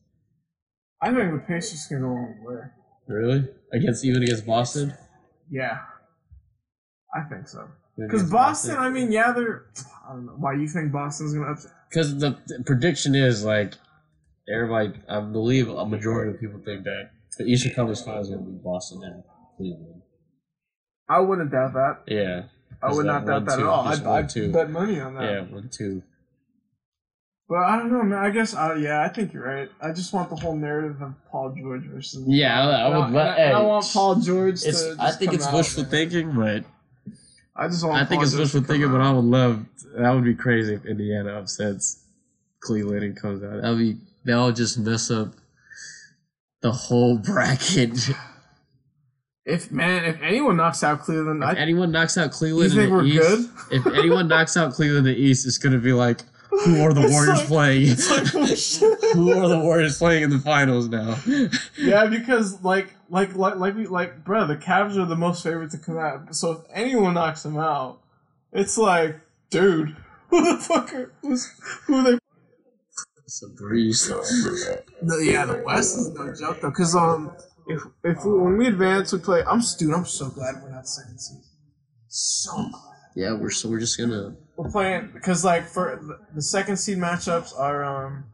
[1.01, 2.62] I think the Pacers can go a long way.
[3.08, 3.47] Really?
[3.71, 4.93] Against even against Boston?
[5.49, 5.79] Yeah,
[7.15, 7.67] I think so.
[7.97, 9.65] Because against Boston, I mean, yeah, they're.
[10.08, 11.71] I don't know why you think Boston's gonna upset.
[11.89, 13.73] Because the, the prediction is like
[14.53, 18.45] everybody, I believe a majority of people think that the Eastern Conference Finals is going
[18.45, 19.23] to be Boston and
[19.58, 20.01] Cleveland.
[21.10, 21.98] I wouldn't doubt that.
[22.08, 22.43] Yeah,
[22.84, 23.88] I would not doubt that at all.
[23.88, 24.52] I'd, I'd two.
[24.52, 25.24] bet money on that.
[25.24, 26.04] yeah, one two.
[27.50, 28.19] But I don't know, man.
[28.19, 29.69] I guess, uh, yeah, I think you're right.
[29.82, 32.24] I just want the whole narrative of Paul George versus.
[32.28, 34.95] Yeah, I- I would let- I, I want Paul George It's to.
[35.00, 36.63] I think it's out, wishful thinking, but
[37.56, 37.95] I just want.
[37.95, 38.91] I think Paul it's wishful thinking.
[38.91, 39.02] But.
[39.02, 39.65] I would love
[39.98, 42.04] that would be crazy if Indiana upsets
[42.60, 43.63] Cleveland and comes out.
[43.63, 45.34] That would be that would just mess up
[46.62, 48.10] the whole bracket.
[49.49, 52.88] If man, if anyone knocks out Cleveland, If I anyone knocks out Cleveland, You in
[52.89, 53.75] think we're East, good?
[53.88, 57.01] if anyone knocks out Cleveland in the East, it's gonna be like, who are the
[57.05, 57.88] It's Warriors like- playing?
[57.89, 61.17] it's like, oh, who are the Warriors playing in the finals now?
[61.77, 65.71] Yeah, because like like like like we like bro, the Cavs are the most favorite
[65.71, 66.35] to come out.
[66.35, 67.99] So if anyone knocks them out,
[68.53, 69.95] it's like, dude,
[70.29, 71.51] who the fuck are who's,
[71.88, 72.19] who are they?
[73.25, 74.09] It's a breeze.
[75.03, 77.31] no, yeah, the West is no joke though, because um,
[77.69, 79.43] if if we, when we advance, we play.
[79.47, 81.41] I'm dude, I'm so glad we're not second seed.
[82.08, 82.73] So glad.
[83.15, 84.36] Yeah, we're so we're just gonna.
[84.58, 88.25] we're playing because like for the, the second seed matchups are um.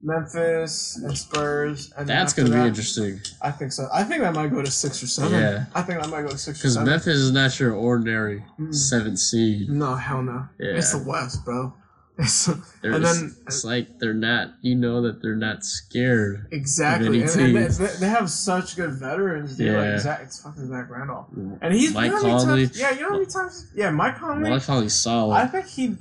[0.00, 3.88] Memphis and Spurs, and then That's after gonna be that- interesting I think so.
[3.92, 5.32] I think that might go to six or seven.
[5.32, 5.64] Yeah.
[5.74, 6.88] I think that might go to six or because seven.
[6.88, 8.72] Memphis is not your ordinary Mm.
[8.72, 9.68] seventh seed.
[9.68, 10.46] No, hell no.
[10.60, 10.76] Yeah.
[10.76, 11.74] It's the West, bro.
[12.20, 14.48] It's, and then it's like they're not.
[14.60, 16.48] You know that they're not scared.
[16.50, 19.56] exactly, and, and they, they, have such good veterans.
[19.56, 19.68] Dude.
[19.74, 19.98] Like Yeah.
[19.98, 21.28] Zach, it's fucking Zach Randolph,
[21.62, 22.66] and he's Mike you know Conley.
[22.66, 23.70] Times, yeah, you know how many times?
[23.72, 24.50] Yeah, Mike Conley.
[24.50, 25.94] Mike Conley's solid, I think he.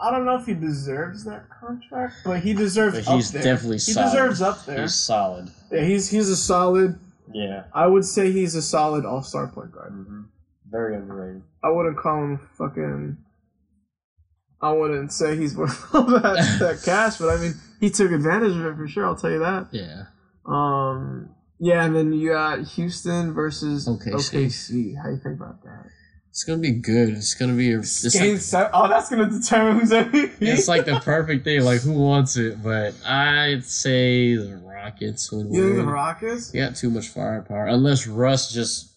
[0.00, 2.96] I don't know if he deserves that contract, but he deserves.
[2.96, 3.54] but he's up there.
[3.54, 4.06] definitely He solid.
[4.10, 4.82] deserves up there.
[4.82, 5.48] He's solid.
[5.70, 6.98] yeah, he's he's a solid.
[7.32, 7.64] Yeah.
[7.72, 9.92] I would say he's a solid All Star point guard.
[9.92, 10.22] hmm
[10.68, 11.42] Very underrated.
[11.62, 13.16] I wouldn't call him fucking.
[14.62, 18.56] I wouldn't say he's worth all that, that cash, but I mean, he took advantage
[18.56, 19.06] of it for sure.
[19.06, 19.68] I'll tell you that.
[19.72, 20.04] Yeah.
[20.46, 24.12] Um, yeah, and then you got Houston versus OKC.
[24.12, 25.02] OKC.
[25.02, 25.86] How you think about that?
[26.30, 27.10] It's gonna be good.
[27.10, 27.72] It's gonna be.
[27.72, 28.70] A, it's, Game like, seven.
[28.72, 30.32] Oh, that's gonna determine who's MVP.
[30.40, 31.62] it's like the perfect thing.
[31.62, 32.62] Like who wants it?
[32.62, 35.92] But I'd say the Rockets would you think the.
[35.92, 36.50] Rockets?
[36.50, 37.66] They got too much firepower.
[37.66, 38.91] Unless Russ just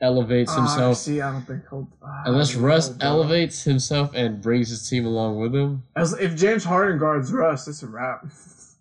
[0.00, 0.96] elevates Ah, himself.
[0.98, 1.88] see, I don't think he'll.
[2.02, 5.82] ah, Unless don't Russ elevates himself and brings his team along with him.
[5.96, 8.24] As if James Harden guards Russ, it's a wrap.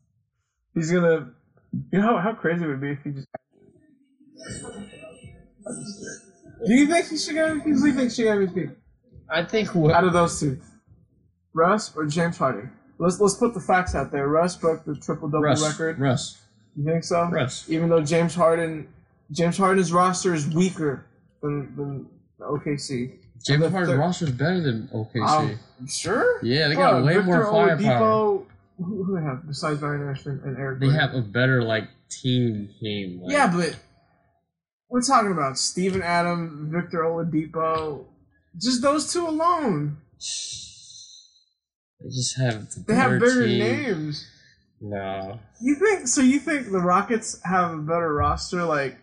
[0.73, 1.31] He's gonna.
[1.91, 3.27] You know how, how crazy it would be if he just.
[6.65, 7.63] Do you think he should get MVP?
[7.63, 8.75] Who do you think should get MVP?
[9.29, 10.59] I think Out of those two,
[11.53, 12.71] Russ or James Harden?
[12.99, 14.27] Let's let's put the facts out there.
[14.27, 15.99] Russ broke the triple double record.
[15.99, 16.41] Russ,
[16.75, 17.25] You think so?
[17.25, 17.69] Russ.
[17.69, 18.87] Even though James Harden,
[19.31, 21.05] James Harden's roster is weaker
[21.41, 22.09] than than
[22.39, 23.19] the OKC.
[23.45, 25.27] James the Harden's roster is better than OKC.
[25.27, 26.39] Um, sure?
[26.43, 27.77] yeah, they got way Victor more firepower.
[27.77, 28.45] Oladipo,
[28.77, 30.79] Who, who they have besides Ryan Anderson and Eric?
[30.79, 33.21] They have a better like team game.
[33.21, 33.77] Like, Yeah, but
[34.89, 38.05] we're talking about Steven Adam, Victor Oladipo.
[38.59, 39.97] Just those two alone.
[41.99, 43.59] They just have the They have better bigger team.
[43.59, 44.29] names.
[44.79, 45.39] No.
[45.59, 46.21] You think so?
[46.21, 48.63] You think the Rockets have a better roster?
[48.65, 48.97] Like,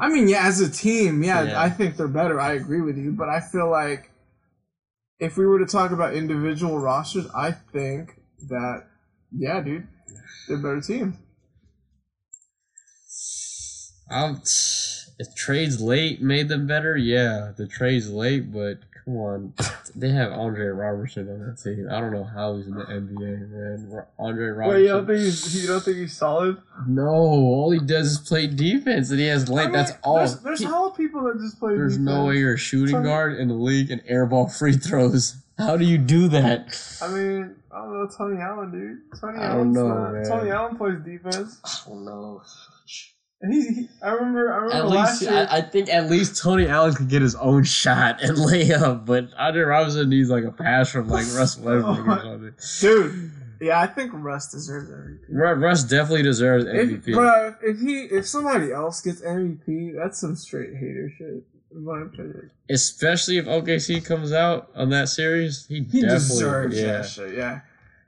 [0.00, 1.60] I mean, yeah, as a team, yeah, Yeah.
[1.60, 2.40] I think they're better.
[2.40, 4.10] I agree with you, but I feel like
[5.18, 8.84] if we were to talk about individual rosters, I think that
[9.32, 9.86] yeah, dude,
[10.46, 11.18] they're a better team.
[14.10, 14.40] Um,
[15.18, 19.54] if trades late made them better, yeah, the trades late, but come on,
[19.96, 21.88] they have Andre Robertson on that team.
[21.90, 24.04] I don't know how he's in the NBA, man.
[24.18, 24.74] Andre Robertson.
[24.74, 26.58] Wait, you don't think he's you don't think he's solid?
[26.86, 29.62] no, all he does is play defense, and he has late.
[29.62, 30.16] I mean, That's all.
[30.16, 30.66] There's, there's He-
[30.96, 31.74] people that just play.
[31.74, 35.36] there's no way you're a shooting guard in the league and airball free throws.
[35.56, 36.98] How do you do that?
[37.02, 39.20] I mean, I don't know Tony Allen, dude.
[39.20, 40.24] Tony I don't know, man.
[40.24, 42.42] Tony Allen plays defense, I don't know.
[43.40, 43.68] And he's.
[43.68, 44.52] He, I remember.
[44.52, 45.48] I remember At last least, year.
[45.50, 49.06] I, I think at least Tony Allen could get his own shot and lay up,
[49.06, 52.54] but Andre Robinson needs like a pass from like Russ Westbrook or oh something.
[52.80, 55.28] Dude, yeah, I think Russ deserves MVP.
[55.28, 57.14] Ru- Russ definitely deserves If, MVP.
[57.14, 61.42] bro, if he, if somebody else gets MVP, that's some straight hater shit.
[61.70, 66.76] In my opinion, Especially if OKC comes out on that series, he, he definitely deserves
[66.80, 66.86] yeah.
[66.86, 67.36] that shit.
[67.36, 67.60] Yeah,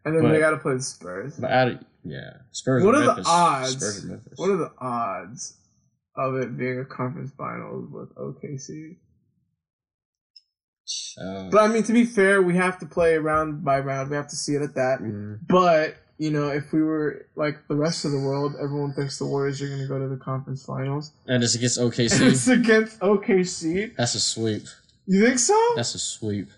[0.05, 1.37] and then But- they got to play the Spurs.
[1.37, 2.85] But out of, yeah, Spurs.
[2.85, 3.73] What and are the odds?
[3.73, 4.33] Spurs and Memphis.
[4.37, 5.57] What are the odds
[6.17, 8.97] of it being a conference finals with OKC?
[11.21, 14.11] Uh, But I mean, to be fair, we have to play round by round.
[14.11, 14.99] We have to see it at that.
[15.01, 19.19] mm, But you know, if we were like the rest of the world, everyone thinks
[19.19, 21.13] the Warriors are going to go to the conference finals.
[21.27, 22.21] and it's against And OKC.
[22.33, 23.97] it's against OKC.
[23.97, 24.65] That's a sweep.
[25.07, 25.57] You think so?
[25.77, 26.51] That's a sweep.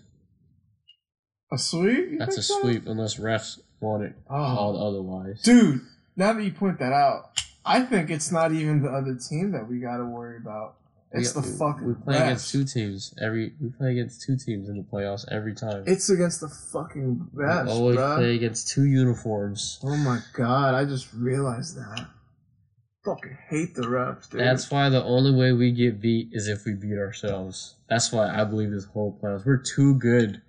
[1.53, 2.11] a sweep?
[2.11, 2.59] You That's a so?
[2.61, 5.41] sweep unless refs want it Oh, called otherwise.
[5.43, 5.81] dude!
[6.15, 9.67] Now that you point that out, I think it's not even the other team that
[9.69, 10.75] we got to worry about.
[11.11, 11.85] It's We- the fucking.
[11.87, 12.23] We play refs.
[12.23, 13.53] against two teams every.
[13.61, 15.83] We play against two teams in the playoffs every time.
[15.85, 18.15] It's against the fucking we always bruh.
[18.17, 19.79] play against two uniforms.
[19.83, 20.73] Oh my god!
[20.73, 22.07] I just realized that.
[23.05, 24.39] Fucking hate the refs, dude.
[24.39, 27.75] That's why the only way we get beat is if we beat ourselves.
[27.89, 29.45] That's why I believe this whole playoffs.
[29.45, 30.41] We're too good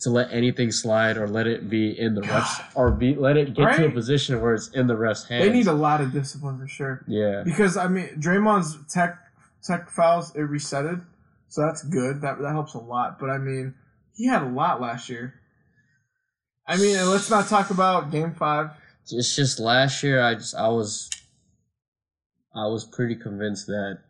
[0.00, 3.54] to let anything slide or let it be in the refs or be let it
[3.54, 5.44] get to a position where it's in the refs' hands.
[5.44, 7.04] they need a lot of discipline for sure.
[7.08, 7.42] yeah.
[7.44, 9.18] Because I mean, Draymond's tech
[9.62, 11.04] tech fouls it resetted,
[11.48, 12.20] so that's good.
[12.20, 13.18] That that helps a lot.
[13.18, 13.74] But I mean,
[14.14, 15.34] he had a lot last year.
[16.66, 18.70] I mean, and let's not talk about Game Five.
[19.10, 20.22] It's just last year.
[20.22, 21.10] I just I was
[22.54, 24.00] I was pretty convinced that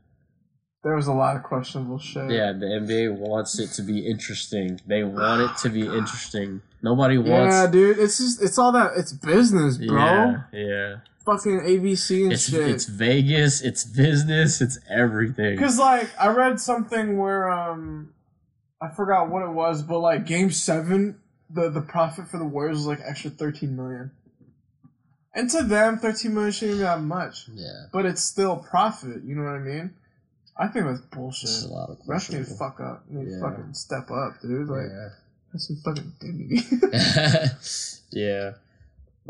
[0.84, 2.30] There was a lot of questionable shit.
[2.30, 4.80] yeah the NBA wants it to be interesting.
[4.86, 5.94] They want it to be God.
[5.98, 6.62] interesting.
[6.82, 7.54] Nobody wants.
[7.56, 9.96] Yeah, dude, it's just it's all that it's business, bro.
[9.96, 10.96] Yeah, yeah.
[11.26, 12.68] Fucking ABC and It's shit.
[12.68, 13.60] it's Vegas.
[13.60, 14.60] It's business.
[14.62, 15.58] It's everything.
[15.58, 18.14] Cause like I read something where um
[18.80, 21.18] I forgot what it was, but like game seven,
[21.50, 24.12] the the profit for the Warriors was like extra thirteen million.
[25.34, 27.46] And to them, thirteen million shouldn't be that much.
[27.52, 29.94] Yeah, But it's still profit, you know what I mean?
[30.58, 31.50] I think that's bullshit.
[31.70, 33.04] a lot of Refs need to fuck up.
[33.08, 33.40] Need to Yeah.
[33.40, 34.68] fucking step up, dude.
[34.68, 35.08] Like Yeah.
[35.52, 36.66] have some fucking dignity.
[38.10, 38.52] yeah.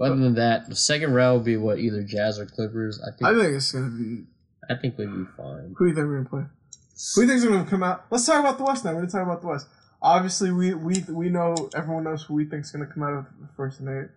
[0.00, 3.00] Other than that, the second round will be what either Jazz or Clippers.
[3.02, 3.22] I think.
[3.24, 4.24] I think think it's gonna be
[4.70, 5.74] I think we'd be fine.
[5.76, 6.44] who do you think we're gonna play?
[7.14, 8.04] Who do you think's gonna come out?
[8.10, 8.92] Let's talk about the West now.
[8.92, 9.66] We're gonna talk about the West.
[10.00, 13.48] Obviously, we we we know everyone knows who we think's gonna come out of the
[13.56, 14.10] first and eight.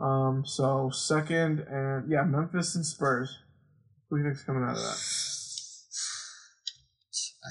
[0.00, 3.38] Um, so second and yeah, Memphis and Spurs.
[4.08, 4.96] Who do you think's coming out of that?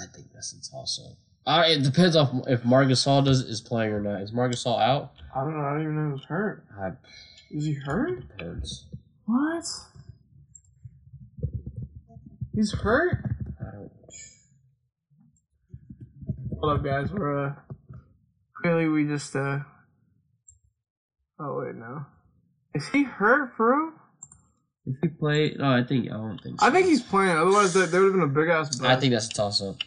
[0.02, 1.18] I think that's a toss up.
[1.46, 4.22] Uh, it depends on if Marcus Gasol does is playing or not.
[4.22, 5.14] Is Marcus Gasol out?
[5.36, 5.66] I don't know.
[5.66, 6.66] I don't even know he was hurt.
[6.80, 6.92] I,
[7.52, 8.28] Is he hurt?
[8.38, 8.86] depends.
[9.26, 9.64] What?
[12.54, 13.18] He's hurt.
[13.60, 13.92] I don't.
[16.60, 17.12] Hold up, guys.
[17.12, 17.54] We're uh,
[18.62, 19.60] clearly we just uh.
[21.40, 22.06] Oh wait, no.
[22.76, 23.94] Is he hurt, real?
[24.86, 26.60] If he played, no, I think I don't think.
[26.60, 26.68] So.
[26.68, 27.38] I think he's playing.
[27.38, 28.82] Otherwise, there, there would have been a big ass.
[28.82, 29.78] I think that's a toss up.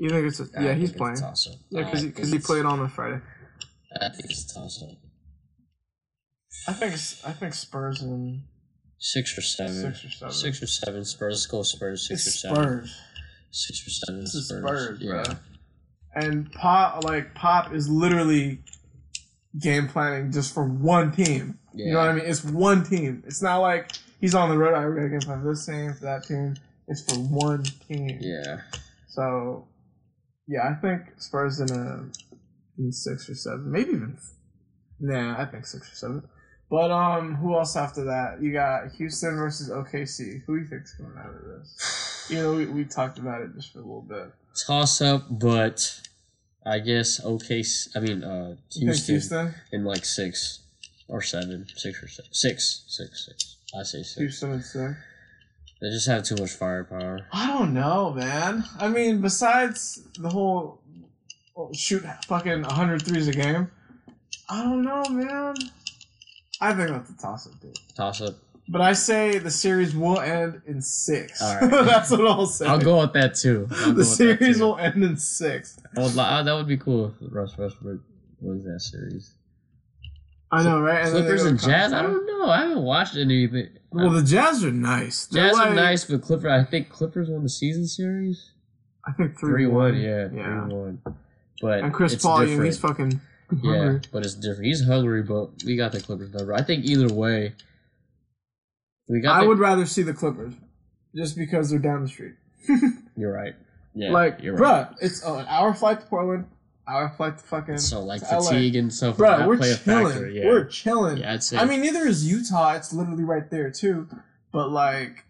[0.00, 0.72] You think it's a, yeah?
[0.74, 1.16] He's playing.
[1.16, 1.54] Toss up.
[1.70, 3.20] Yeah, because he, 'cause he played on the Friday.
[4.00, 4.96] I think it's a toss up.
[6.68, 6.92] I think
[7.26, 8.42] I think Spurs and
[8.98, 9.74] Six or seven.
[9.94, 10.34] Six or seven.
[10.34, 11.32] Six or seven Spurs.
[11.34, 12.08] Let's go Spurs.
[12.08, 12.56] Six it's or seven.
[12.86, 12.96] Spurs.
[13.50, 14.62] Six or seven This is Spurs.
[14.84, 15.22] Spurs, yeah.
[15.24, 15.34] bro.
[16.14, 18.62] And Pop, like Pop, is literally
[19.58, 21.58] game planning just for one team.
[21.74, 21.86] yeah.
[21.86, 22.24] You know what I mean?
[22.26, 23.22] It's one team.
[23.26, 24.74] It's not like he's on the road.
[24.74, 26.56] I gotta game plan for this team, for that team.
[26.88, 28.18] It's for one team.
[28.20, 28.60] Yeah.
[29.08, 29.66] So,
[30.50, 34.18] yeah, I think Spurs in a in six or seven, maybe even.
[34.98, 36.28] Nah, I think six or seven.
[36.68, 38.42] But um, who else after that?
[38.42, 40.42] You got Houston versus OKC.
[40.44, 42.06] Who do you think's coming out of this?
[42.30, 44.30] You know, we, we talked about it just for a little bit.
[44.64, 46.00] Toss up, but
[46.64, 47.88] I guess OKC.
[47.96, 49.54] I mean, uh, Houston, Houston?
[49.72, 50.60] in like six
[51.08, 53.56] or seven, six or six, six, six, six.
[53.76, 54.14] I say six.
[54.14, 54.94] Houston would say.
[55.80, 57.26] They just have too much firepower.
[57.32, 58.64] I don't know, man.
[58.78, 60.80] I mean, besides the whole
[61.56, 63.70] oh, shoot fucking 100 threes a game,
[64.48, 65.54] I don't know, man.
[66.60, 67.78] I think that's a toss up, dude.
[67.94, 68.34] Toss up.
[68.68, 71.40] But I say the series will end in six.
[71.40, 71.70] All right.
[71.70, 72.66] that's what I'll say.
[72.66, 73.66] I'll go with that too.
[73.70, 74.64] I'll the series too.
[74.64, 75.78] will end in six.
[75.96, 78.00] Would uh, that would be cool if Russ Westbrook
[78.40, 79.34] was that series.
[80.52, 81.04] I know, right?
[81.04, 81.92] they Clippers and Jazz.
[81.92, 82.46] I don't know.
[82.50, 83.68] I haven't watched anything.
[83.92, 85.26] Well, the Jazz are nice.
[85.26, 86.50] They're Jazz are nice, but Clippers.
[86.50, 88.50] I think Clippers won the season series.
[89.06, 90.00] I think Three one, 1.
[90.00, 90.64] yeah, Yeah.
[90.66, 91.02] three one.
[91.62, 92.64] But And Chris Paul, different.
[92.64, 93.20] he's fucking
[93.62, 94.00] yeah, hungry.
[94.12, 94.64] but it's different.
[94.66, 96.52] He's hungry, but we got the Clippers number.
[96.54, 97.54] I think either way,
[99.08, 99.36] we got.
[99.38, 100.54] I the, would rather see the Clippers
[101.14, 102.34] just because they're down the street.
[103.16, 103.54] You're right.
[103.94, 104.88] Yeah, like, you're right.
[104.88, 106.46] bruh, it's uh, an hour flight to Portland,
[106.90, 107.78] hour flight to fucking.
[107.78, 108.42] So like to LA.
[108.50, 109.16] fatigue and stuff.
[109.16, 110.06] Bruh, Bruh, we're play a chilling.
[110.12, 110.28] factor.
[110.30, 111.16] Yeah, We're chilling.
[111.18, 111.32] yeah.
[111.34, 111.56] I'd say.
[111.58, 112.72] I mean, neither is Utah.
[112.74, 114.08] It's literally right there too.
[114.52, 115.24] But like,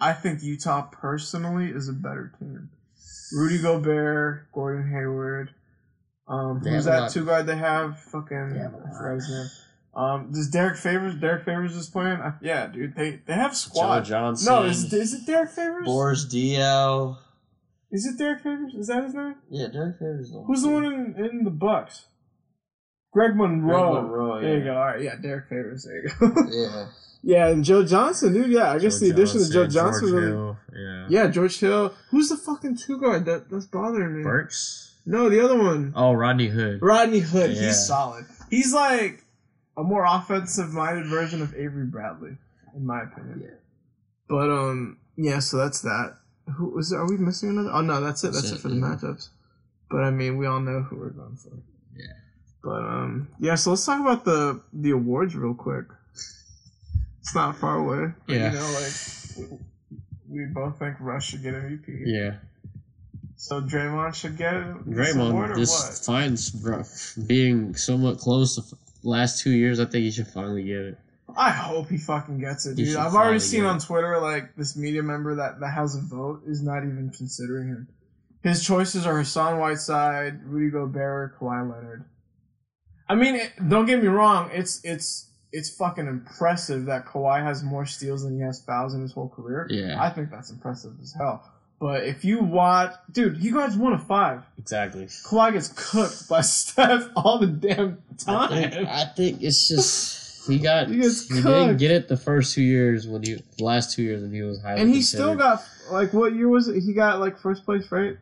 [0.00, 2.70] I think Utah personally is a better team.
[3.32, 5.50] Rudy Gobert, Gordon Hayward.
[6.26, 7.10] Um, who's that lot.
[7.10, 7.98] two guard they have?
[8.00, 8.96] Fucking, They have a I lot.
[8.96, 9.46] forgot his name.
[9.92, 11.16] Um, does Derrick Favors?
[11.16, 12.20] Derrick Favors is playing.
[12.20, 12.94] I, yeah, dude.
[12.94, 14.04] They they have Joe squad.
[14.04, 14.46] Johnson.
[14.52, 15.84] No, is is it Derrick Favors?
[15.84, 17.16] Boris Diaw.
[17.92, 18.74] Is it Derrick Favors?
[18.74, 19.34] Is that his name?
[19.50, 20.32] Yeah, Derrick Favors.
[20.46, 22.06] Who's the one in, in the Bucks?
[23.12, 23.92] Greg Monroe.
[23.92, 24.64] Greg Monroe, There you yeah.
[24.64, 24.76] go.
[24.76, 25.84] All right, yeah, Derrick Favors.
[25.84, 26.42] There you go.
[26.50, 26.86] Yeah.
[27.22, 28.50] yeah, and Joe Johnson, dude.
[28.50, 30.08] Yeah, I guess the addition of Joe Johnson.
[30.08, 31.06] George really, Hill, Yeah.
[31.08, 31.92] yeah, George Hill.
[32.10, 34.22] Who's the fucking two guard that that's bothering me?
[34.22, 34.94] Burks.
[35.06, 36.80] No, the other one, Oh, Rodney Hood.
[36.82, 37.50] Rodney Hood.
[37.50, 37.62] Yeah.
[37.68, 38.26] He's solid.
[38.50, 39.24] He's like
[39.76, 42.36] a more offensive-minded version of Avery Bradley,
[42.76, 43.40] in my opinion.
[43.42, 43.56] Yeah.
[44.28, 45.40] But um, yeah.
[45.40, 46.16] So that's that.
[46.56, 46.90] Who is?
[46.90, 47.70] There, are we missing another?
[47.72, 48.32] Oh no, that's it.
[48.32, 48.82] That's, That's it, it, for the yeah.
[48.82, 49.28] matchups.
[49.90, 51.50] But I mean, we all know who we're going for.
[51.96, 52.06] Yeah.
[52.62, 53.54] But um, yeah.
[53.56, 55.86] So let's talk about the the awards real quick.
[57.20, 58.12] It's not far away.
[58.26, 58.52] But, Yeah.
[58.52, 59.60] You know, like
[60.28, 62.02] we, we both think Russ should get MVP.
[62.06, 62.36] Yeah.
[63.36, 64.90] So Draymond should get it.
[64.90, 66.50] Draymond just finds
[67.14, 69.80] being somewhat close the last two years.
[69.80, 70.98] I think he should finally get it.
[71.36, 72.96] I hope he fucking gets it, dude.
[72.96, 73.78] I've already seen on.
[73.78, 77.88] Twitter like this media member that that has a vote is not even considering him.
[78.42, 82.04] His choices are Hassan Whiteside, Rudy Gobert, Kawhi Leonard.
[83.08, 84.50] I mean, it, don't get me wrong.
[84.52, 89.02] It's it's it's fucking impressive that Kawhi has more steals than he has fouls in
[89.02, 89.66] his whole career.
[89.68, 90.00] Yeah.
[90.00, 91.44] I think that's impressive as hell.
[91.80, 94.42] But if you watch, dude, he guys one of five.
[94.58, 95.06] Exactly.
[95.06, 98.86] Kawhi gets cooked by Steph all the damn I think, time.
[98.86, 103.06] I think it's just he got He he, didn't get it the first two years
[103.06, 106.12] when he the last two years when he was highly And he still got like
[106.12, 106.80] what year was it?
[106.80, 108.16] He got like first place, right?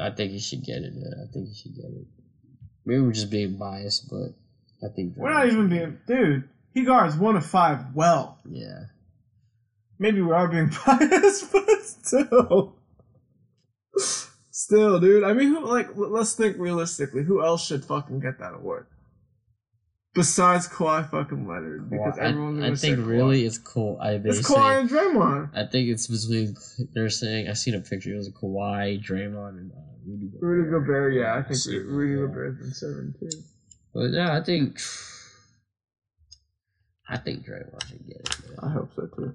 [0.00, 0.94] I think he should get it.
[0.94, 1.12] Man.
[1.22, 2.06] I think he should get it.
[2.84, 4.34] Maybe we're just being biased, but
[4.86, 6.48] I think We're not even being, dude.
[6.72, 8.38] He guards one of five well.
[8.48, 8.84] Yeah.
[9.98, 12.76] Maybe we are being biased, but still,
[14.50, 15.24] still, dude.
[15.24, 15.88] I mean, who like?
[15.96, 17.24] Let's think realistically.
[17.24, 18.86] Who else should fucking get that award
[20.16, 21.88] besides Kawhi fucking Leonard?
[21.88, 23.06] Because Well, everyone's I, I think Kawhi.
[23.06, 23.98] really it's cool.
[24.02, 25.50] I it's Kawhi and Draymond.
[25.54, 26.56] I think it's between
[26.94, 28.12] they're saying I seen a picture.
[28.12, 29.74] It was Kawhi, Draymond, and uh,
[30.04, 30.42] Rudy Gobert.
[30.42, 32.26] Rudy Gobert, yeah, I think see Rudy yeah.
[32.26, 33.30] Gobert's been serving too.
[33.94, 34.80] But yeah, I think
[37.08, 38.36] I think Draymond should get it.
[38.62, 39.34] I hope so too.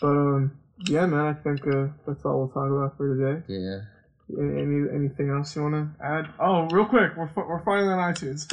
[0.00, 0.52] But um,
[0.86, 1.26] yeah, man.
[1.26, 3.42] I think uh, that's all we'll talk about for today.
[3.48, 3.80] Yeah.
[4.36, 6.28] Any anything else you want to add?
[6.38, 8.46] Oh, real quick, we're, we're finally on iTunes.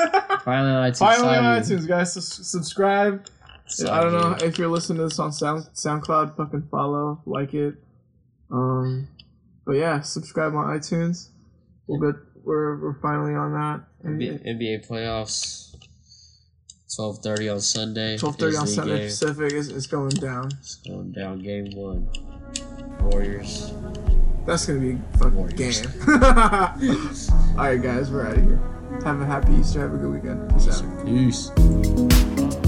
[0.43, 0.99] Finally on iTunes.
[0.99, 2.13] finally on iTunes, guys.
[2.13, 3.25] Sus- subscribe.
[3.89, 6.37] I don't know if you're listening to this on Sound SoundCloud.
[6.37, 7.75] Fucking follow, like it.
[8.51, 9.07] Um,
[9.65, 11.29] but yeah, subscribe on iTunes.
[11.87, 13.81] We'll get we're we're finally on that.
[14.07, 15.75] NBA, NBA playoffs.
[16.95, 18.17] Twelve thirty on Sunday.
[18.17, 19.07] Twelve thirty on Sunday game.
[19.07, 20.51] Pacific is, is going down.
[20.59, 22.07] It's going down game one.
[23.01, 23.73] Warriors.
[24.45, 25.81] That's gonna be a fucking Warriors.
[25.81, 25.91] game.
[26.07, 28.59] All right, guys, we're out of here.
[29.03, 29.81] Have a happy Easter.
[29.81, 30.49] Have a good weekend.
[30.53, 31.05] Peace out.
[31.05, 32.64] Peace.